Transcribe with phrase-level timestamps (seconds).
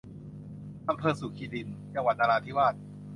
[0.89, 2.75] อำเภอสุคิริน จังหวัดนราธิวาส